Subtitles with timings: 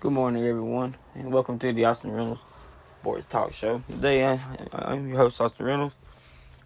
[0.00, 2.40] Good morning, everyone, and welcome to the Austin Reynolds
[2.84, 3.82] Sports Talk Show.
[3.88, 4.38] Today, I,
[4.72, 5.96] I'm your host, Austin Reynolds.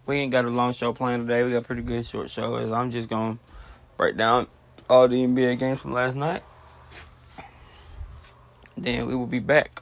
[0.05, 1.43] We ain't got a long show planned today.
[1.43, 3.53] We got a pretty good short show, as I'm just going to
[3.97, 4.45] break down
[4.87, 6.43] all the NBA games from last night.
[8.77, 9.79] Then we will be back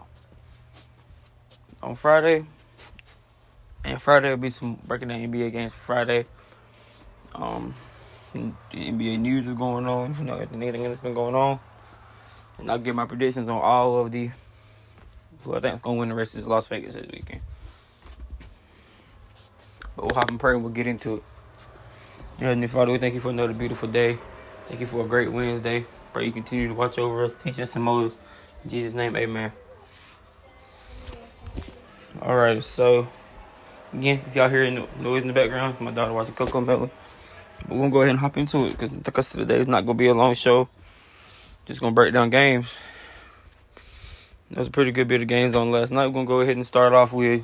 [1.83, 2.45] on Friday.
[3.83, 6.25] And Friday will be some breaking down NBA games for Friday.
[7.35, 7.73] Um,
[8.31, 11.59] the NBA news is going on, you know, anything that's been going on.
[12.57, 14.29] And I'll give my predictions on all of the
[15.43, 17.41] who I think is going to win the rest of Las Vegas this weekend.
[19.95, 21.23] But we'll hop and pray and we'll get into it.
[22.39, 24.17] Heavenly Father, we thank you for another beautiful day.
[24.67, 25.85] Thank you for a great Wednesday.
[26.13, 28.17] Pray you continue to watch over us, teach us and mold us.
[28.63, 29.51] In Jesus' name, amen.
[32.21, 33.07] Alright, so
[33.93, 36.91] again, if y'all hear noise in the background, it's my daughter watching Coco Melon.
[37.67, 39.59] But we're gonna go ahead and hop into it because the rest of the day
[39.59, 40.67] is not gonna be a long show.
[41.65, 42.77] Just gonna break down games.
[44.49, 46.07] There's a pretty good bit of games on last night.
[46.07, 47.43] We're gonna go ahead and start off with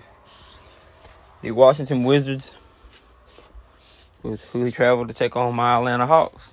[1.42, 2.56] the Washington Wizards,
[4.24, 6.52] who traveled to take on my Atlanta Hawks.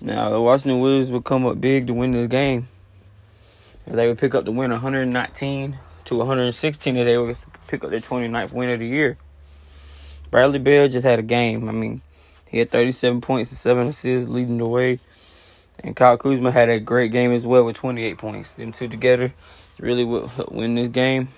[0.00, 2.68] Now the Washington Wizards would come up big to win this game.
[3.86, 7.90] As they would pick up the win 119 to 116 as they would pick up
[7.90, 9.16] their 29th win of the year.
[10.30, 11.68] Bradley Beal just had a game.
[11.68, 12.02] I mean,
[12.48, 15.00] he had 37 points and 7 assists leading the way.
[15.82, 18.52] And Kyle Kuzma had a great game as well with 28 points.
[18.52, 19.32] Them two together
[19.78, 21.28] really would win this game.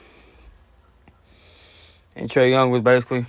[2.14, 3.26] And Trae Young was basically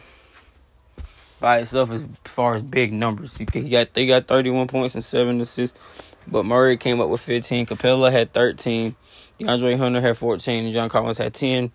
[1.40, 3.38] by itself as far as big numbers.
[3.38, 7.66] He got they got 31 points and seven assists, but Murray came up with 15.
[7.66, 8.96] Capela had 13.
[9.40, 11.72] DeAndre Hunter had 14, and John Collins had 10.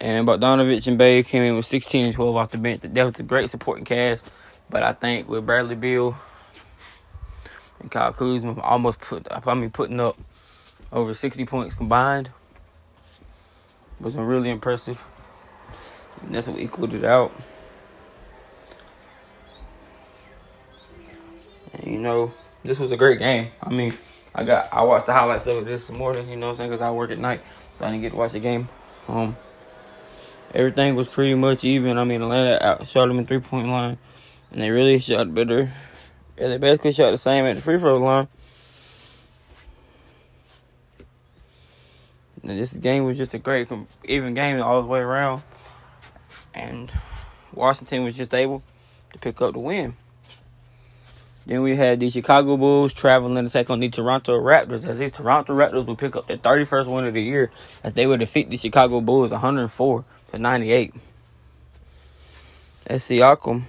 [0.00, 2.80] And Bogdanovich and Bey came in with 16 and 12 off the bench.
[2.82, 4.32] That was a great supporting cast.
[4.70, 6.16] But I think with Bradley Beal
[7.82, 10.16] and Kyle Kuzma almost put I mean putting up
[10.92, 12.30] over 60 points combined
[14.00, 15.04] was really impressive.
[16.22, 17.32] And that's what equaled it out.
[21.74, 22.32] And you know,
[22.64, 23.48] this was a great game.
[23.62, 23.94] I mean,
[24.34, 26.28] I got I watched the highlights of it this morning.
[26.28, 26.70] You know what I'm saying?
[26.70, 27.40] Because I work at night,
[27.74, 28.68] so I didn't get to watch the game.
[29.08, 29.36] Um,
[30.54, 31.98] everything was pretty much even.
[31.98, 33.98] I mean, Atlanta outshot them in three point line,
[34.50, 35.72] and they really shot better.
[36.38, 38.28] Yeah, they basically shot the same at the free throw line.
[42.42, 43.68] And this game was just a great,
[44.04, 45.42] even game all the way around.
[46.54, 46.90] And
[47.54, 48.62] Washington was just able
[49.12, 49.94] to pick up the win.
[51.46, 55.12] Then we had the Chicago Bulls traveling to take on the Toronto Raptors as these
[55.12, 57.50] Toronto Raptors would pick up their 31st win of the year
[57.82, 60.94] as they would defeat the Chicago Bulls 104 to 98.
[62.86, 63.62] As Siakam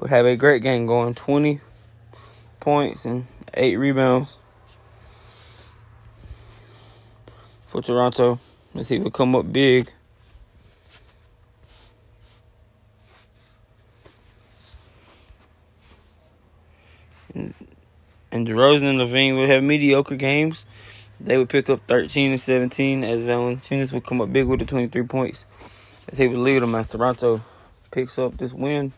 [0.00, 1.60] would have a great game going 20
[2.60, 4.38] points and 8 rebounds
[7.66, 8.38] for Toronto.
[8.74, 9.90] Let's see if we come up big.
[18.36, 20.66] and DeRozan and LaVine would have mediocre games.
[21.18, 24.66] They would pick up 13 and 17 as Valanciunas would come up big with the
[24.66, 25.46] 23 points
[26.08, 27.40] as he would lead them as Toronto
[27.90, 28.92] picks up this win.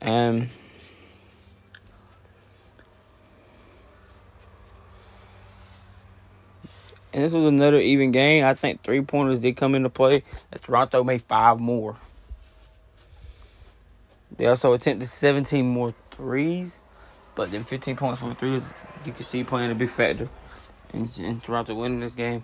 [0.00, 0.48] And
[7.12, 8.44] and this was another even game.
[8.44, 10.22] I think three pointers did come into play
[10.52, 11.96] as Toronto made five more.
[14.36, 16.80] They also attempted 17 more threes.
[17.34, 20.28] But then 15 points from threes, you can see playing a big factor
[20.92, 22.42] in, in Toronto winning this game.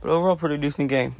[0.00, 1.16] But overall, pretty decent game.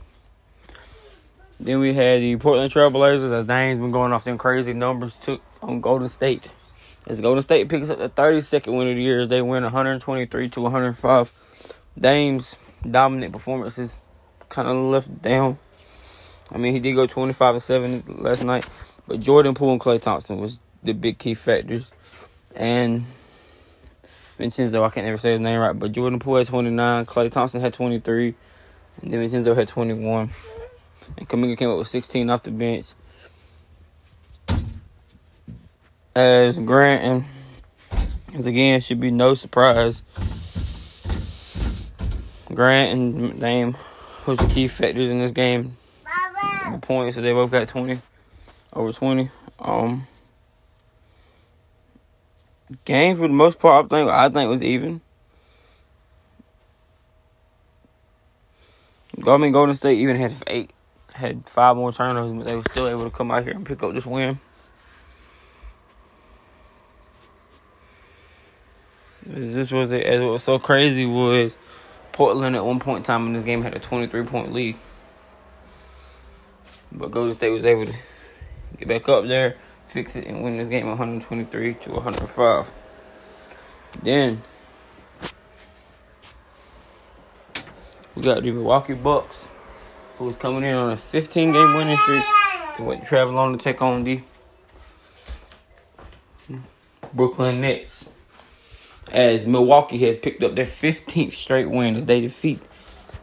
[1.61, 5.41] Then we had the Portland Trailblazers as Dame's been going off them crazy numbers took
[5.63, 6.51] on Golden State.
[7.07, 10.49] As Golden State picks up the 32nd win of the year as they win 123
[10.51, 11.33] to 105.
[11.99, 12.57] Dame's
[12.89, 14.01] dominant performances
[14.49, 15.59] kind of left down.
[16.51, 18.69] I mean, he did go 25 and 7 last night,
[19.07, 21.93] but Jordan Poole and Klay Thompson was the big key factors
[22.55, 23.05] and
[24.39, 27.61] Vincenzo, I can't ever say his name right, but Jordan Poole had 29, Klay Thompson
[27.61, 28.35] had 23,
[29.03, 30.31] and then Vincenzo had 21.
[31.17, 32.93] And Kuminga came up with 16 off the bench.
[36.15, 37.25] As Grant and
[38.35, 40.03] as again should be no surprise.
[42.53, 43.77] Grant and Dame
[44.27, 45.77] was the key factors in this game.
[46.73, 48.01] The points, so they both got 20,
[48.73, 49.31] over 20.
[49.59, 50.07] Um,
[52.85, 55.01] game for the most part, I think I think was even.
[59.27, 60.71] I mean, Golden State even had eight,
[61.15, 63.83] had five more turnovers, but they were still able to come out here and pick
[63.83, 64.39] up this win.
[69.27, 70.21] This was it.
[70.21, 71.57] What was so crazy was
[72.13, 74.77] Portland at one point in time in this game had a 23 point lead.
[76.93, 77.95] But Golden State was able to
[78.79, 79.57] get back up there,
[79.87, 82.73] fix it, and win this game 123 to 105.
[84.03, 84.43] Then
[88.15, 89.49] we got the Milwaukee Bucks,
[90.19, 92.25] who was coming in on a 15 game winning streak
[92.77, 94.21] to what travel on to take on the
[97.13, 98.09] Brooklyn Nets.
[99.11, 102.61] As Milwaukee has picked up their 15th straight win as they defeat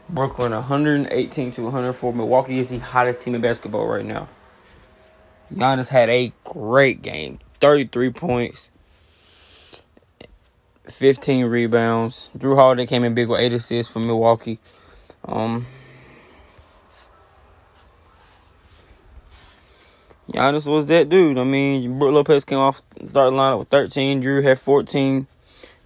[0.08, 2.12] Brooklyn 118 to 104.
[2.12, 4.28] Milwaukee is the hottest team in basketball right now.
[5.52, 8.70] Giannis had a great game 33 points,
[10.84, 12.30] 15 rebounds.
[12.36, 14.58] Jrue Holiday came in big with 8 assists for Milwaukee.
[15.24, 15.66] Um,
[20.30, 21.38] Giannis was that dude.
[21.38, 24.22] I mean, Brook Lopez came off starting lineup with 13.
[24.22, 25.26] Jrue had 14.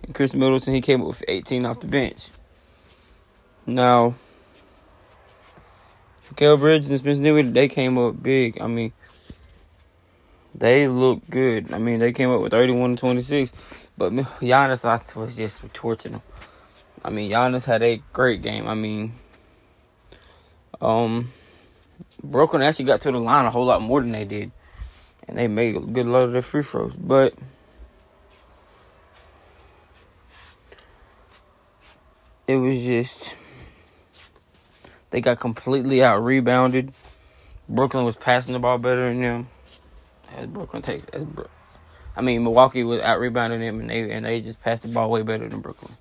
[0.03, 2.29] And Khris Middleton, he came up with 18 off the bench.
[3.67, 4.15] Now,
[6.29, 8.61] Mikal Bridges and Spencer Dinwiddie, they came up big.
[8.61, 8.93] I mean,
[10.55, 11.73] they looked good.
[11.73, 13.91] I mean, they came up with 31 and 26.
[13.97, 16.23] But Giannis, I was just torching them.
[17.05, 18.69] I mean, Giannis had a great game.
[18.69, 19.13] I mean,
[20.81, 21.31] um,
[22.23, 24.51] Brooklyn actually got to the line a whole lot more than they did.
[25.29, 26.97] And they made a good lot of their free throws.
[26.97, 27.35] But
[32.47, 33.37] it was just
[35.11, 36.93] they got completely out rebounded.
[37.69, 39.49] Brooklyn was passing the ball better than them.
[40.37, 41.49] As Brooklyn takes as Bro-
[42.17, 45.11] I mean Milwaukee was out rebounding them and they and they just passed the ball
[45.11, 45.97] way better than Brooklyn.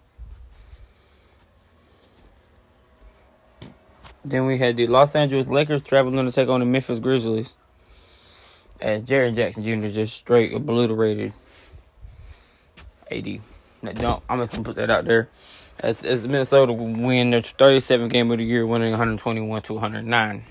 [4.25, 7.53] Then we had the Los Angeles Lakers traveling to take on the Memphis Grizzlies.
[8.81, 9.87] As Jaren Jackson Jr.
[9.89, 11.31] just straight obliterated
[13.11, 13.39] AD.
[13.93, 15.29] Jump, I'm just gonna put that out there.
[15.79, 20.43] As, as Minnesota win their 37th game of the year, winning 121 to 109.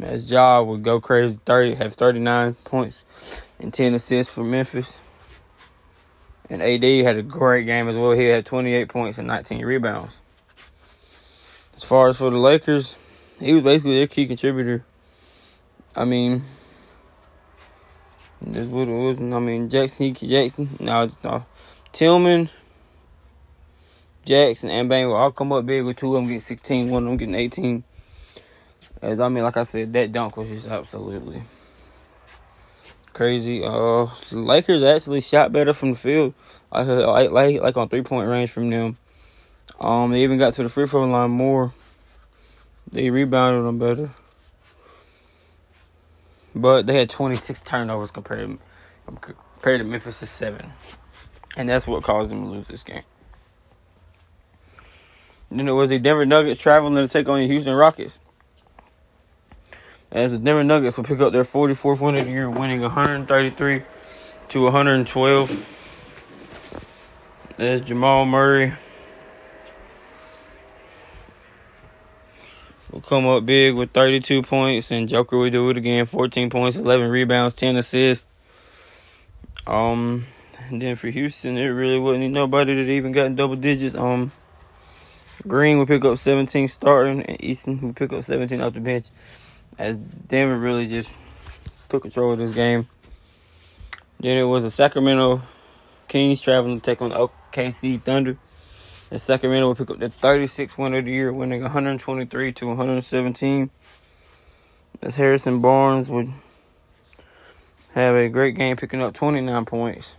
[0.00, 5.00] As Ja would go crazy, 30 have 39 points and 10 assists for Memphis.
[6.50, 8.12] And AD had a great game as well.
[8.12, 10.20] He had 28 points and 19 rebounds.
[11.76, 12.96] As far as for the Lakers,
[13.38, 14.84] he was basically their key contributor.
[15.94, 16.42] I mean,
[18.40, 19.18] this what it was.
[19.18, 21.44] I mean, Jackson, Jackson, no, no,
[21.92, 22.48] Tillman,
[24.24, 27.04] Jackson, and Bane will all come up big with two of them getting 16, one
[27.04, 27.84] of them getting 18.
[29.02, 31.42] As I mean, like I said, that dunk was just absolutely
[33.18, 33.64] crazy.
[33.64, 36.34] Uh, Lakers actually shot better from the field,
[36.70, 38.96] like like like on three point range from them.
[39.80, 41.74] Um, they even got to the free throw line more.
[42.92, 44.10] They rebounded them better,
[46.54, 48.56] but they had 26 turnovers compared
[49.04, 50.70] compared to Memphis' seven,
[51.56, 53.02] and that's what caused them to lose this game.
[55.50, 58.20] Then it was the Denver Nuggets traveling to take on the Houston Rockets
[60.10, 63.82] as the Denver Nuggets will pick up their 44th win of the year, winning 133
[64.48, 65.74] to 112.
[67.58, 68.72] As Jamal Murray
[72.90, 76.78] will come up big with 32 points, and Joker will do it again 14 points,
[76.78, 78.26] 11 rebounds, 10 assists.
[79.66, 80.24] Um,
[80.68, 83.94] and then for Houston, it really wasn't nobody that even got double digits.
[83.94, 84.32] Um,
[85.46, 89.10] Green will pick up 17 starting, and Eason will pick up 17 off the bench
[89.78, 91.10] as Denver really just
[91.88, 92.88] took control of this game.
[94.20, 95.42] Then it was the Sacramento
[96.08, 98.36] Kings traveling to take on the OKC Thunder.
[99.10, 103.70] And Sacramento will pick up the 36th win of the year, winning 123 to 117.
[105.00, 106.30] As Harrison Barnes would
[107.94, 110.16] have a great game, picking up 29 points.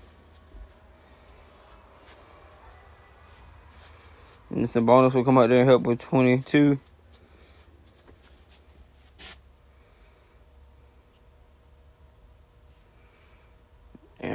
[4.50, 6.80] And Sabonis will come out there and help with 22.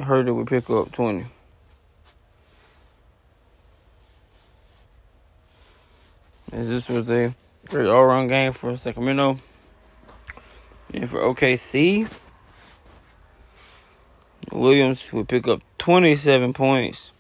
[0.05, 1.27] And Huerter would pick up 20.
[6.53, 7.35] As this was a
[7.67, 9.39] great all around game for Sacramento.
[10.93, 12.21] And for OKC,
[14.53, 17.11] Williams would pick up 27 points,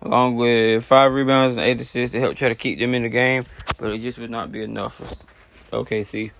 [0.00, 3.10] along with five rebounds and eight assists to help try to keep them in the
[3.10, 3.44] game,
[3.78, 6.30] but it just would not be enough for OKC.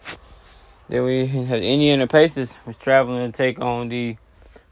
[0.88, 4.16] Then we had Indiana Pacers was traveling to take on the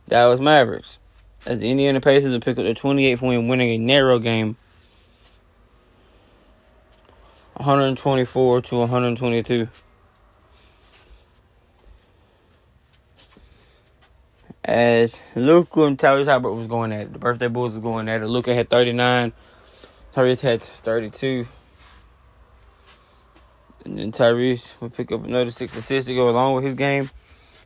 [0.09, 0.99] Dallas Mavericks.
[1.45, 4.57] As the Indiana Pacers pick up their 28th win, winning a narrow game
[7.55, 9.69] 124 to 122.
[14.67, 17.13] as Luka and Tyrese Haliburton was going at it.
[17.13, 18.27] The birthday boys was going at it.
[18.27, 19.33] Luka had 39.
[20.13, 21.47] Tyrese had 32.
[23.85, 27.11] And then Tyrese would pick up another six assists to go along with his game.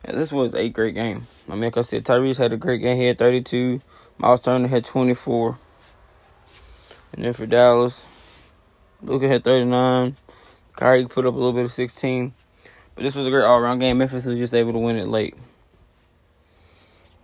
[0.03, 1.27] And this was a great game.
[1.47, 2.97] I mean, like I said, Tyrese had a great game.
[2.97, 3.81] He had 32.
[4.17, 5.57] Miles Turner had 24.
[7.13, 8.07] And then for Dallas,
[9.01, 10.15] Luka had 39.
[10.73, 12.33] Kyrie put up a little bit of 16.
[12.95, 13.97] But this was a great all around game.
[13.99, 15.35] Memphis was just able to win it late.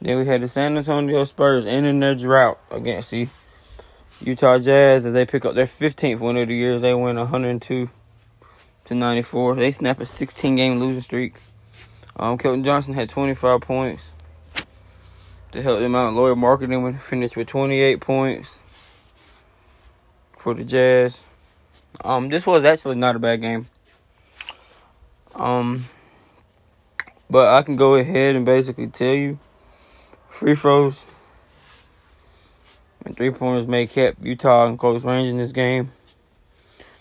[0.02, 3.28] Then we had the San Antonio Spurs ending their drought against the
[4.22, 6.78] Utah Jazz as they pick up their 15th win of the year.
[6.78, 7.90] They win 102
[8.86, 9.56] to 94.
[9.56, 11.36] They snap a 16 game losing streak.
[12.20, 14.12] Um, Keldon Johnson had 25 points
[15.52, 16.14] to help them out.
[16.14, 18.60] Lauri Markkanen finished with 28 points
[20.38, 21.20] for the Jazz.
[22.04, 23.68] Um, this was actually not a bad game.
[25.36, 25.86] Um,
[27.30, 29.40] but I can go ahead and basically tell you
[30.28, 31.06] free throws
[33.06, 35.92] and three pointers may kept Utah in close range in this game.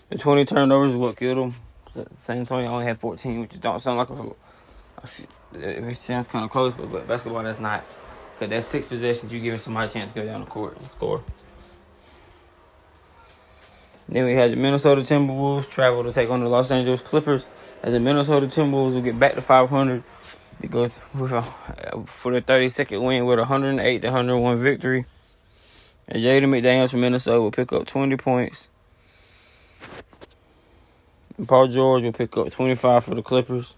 [0.09, 2.05] The 20 turnovers is what killed them.
[2.11, 4.46] San Antonio only had 14, which don't sound like a.
[5.53, 7.83] it sounds kind of close, but, but basketball that's not.
[8.33, 10.85] Because that's six possessions, you giving somebody a chance to go down the court and
[10.87, 11.23] score.
[14.09, 17.45] Then we had the Minnesota Timberwolves travel to take on the Los Angeles Clippers.
[17.83, 20.03] As the Minnesota Timberwolves will get back to 500
[20.61, 25.05] to go for the 32nd win with a 108 to 101 victory.
[26.07, 28.69] And Jaden McDaniels from Minnesota will pick up 20 points.
[31.37, 33.75] And Paul George will pick up 25 for the Clippers.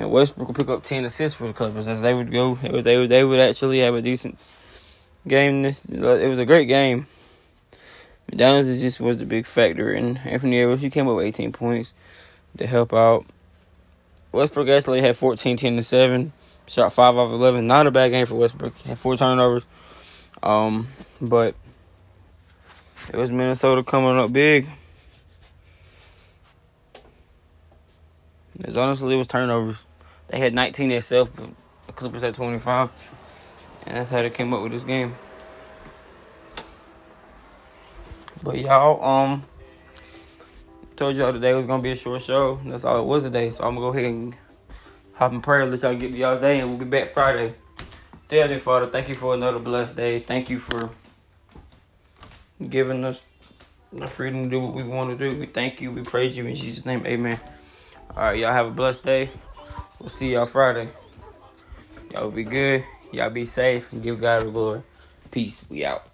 [0.00, 2.54] And Westbrook will pick up 10 assists for the Clippers as they would go.
[2.54, 4.38] They would, they would actually have a decent
[5.28, 5.60] game.
[5.60, 7.06] This It was a great game.
[8.26, 9.92] McDaniels just was the big factor.
[9.92, 11.92] And Anthony Edwards, he came up with 18 points
[12.56, 13.26] to help out.
[14.32, 16.32] Westbrook actually had 14, 10, and 7.
[16.66, 17.66] Shot 5 off 11.
[17.66, 18.78] Not a bad game for Westbrook.
[18.78, 19.66] Had four turnovers.
[20.42, 20.86] Um,
[21.20, 21.54] but
[23.12, 24.66] it was Minnesota coming up big.
[28.60, 29.84] It's honestly it was turnovers.
[30.30, 31.50] They had 19 themselves, but
[31.88, 32.90] the Clippers had 25,
[33.86, 35.16] and that's how they came up with this game.
[38.42, 39.42] But y'all, um,
[40.94, 42.60] told y'all today was gonna be a short show.
[42.64, 43.50] That's all it was today.
[43.50, 44.36] So I'm gonna go ahead and
[45.14, 47.54] hop in prayer, let y'all get y'all day, and we'll be back Friday.
[48.28, 50.20] Dear Heavenly Father, thank you for another blessed day.
[50.20, 50.90] Thank you for
[52.68, 53.20] giving us
[53.92, 55.36] the freedom to do what we want to do.
[55.36, 55.90] We thank you.
[55.90, 57.04] We praise you in Jesus' name.
[57.04, 57.40] Amen.
[58.16, 59.30] All right, y'all have a blessed day.
[60.00, 60.88] We'll see y'all Friday.
[62.12, 62.84] Y'all be good.
[63.12, 64.82] Y'all be safe and give God the glory.
[65.30, 65.64] Peace.
[65.68, 66.09] We out.